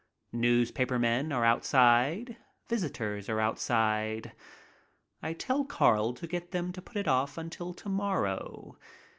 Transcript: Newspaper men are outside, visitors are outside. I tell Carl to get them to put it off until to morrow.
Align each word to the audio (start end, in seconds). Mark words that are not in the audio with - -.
Newspaper 0.33 0.97
men 0.97 1.31
are 1.31 1.45
outside, 1.45 2.35
visitors 2.67 3.29
are 3.29 3.39
outside. 3.39 4.31
I 5.21 5.33
tell 5.33 5.63
Carl 5.63 6.15
to 6.15 6.25
get 6.25 6.49
them 6.49 6.71
to 6.73 6.81
put 6.81 6.95
it 6.97 7.07
off 7.07 7.37
until 7.37 7.71
to 7.75 7.87
morrow. 7.87 8.79